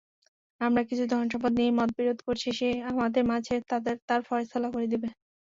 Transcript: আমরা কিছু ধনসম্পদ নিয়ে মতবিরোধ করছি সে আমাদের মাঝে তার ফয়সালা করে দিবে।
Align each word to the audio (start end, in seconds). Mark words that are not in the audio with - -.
আমরা 0.61 0.81
কিছু 0.89 1.03
ধনসম্পদ 1.11 1.51
নিয়ে 1.57 1.71
মতবিরোধ 1.79 2.19
করছি 2.27 2.49
সে 2.59 2.69
আমাদের 2.91 3.23
মাঝে 3.31 3.55
তার 4.07 4.21
ফয়সালা 4.27 4.67
করে 4.73 4.87
দিবে। 4.93 5.09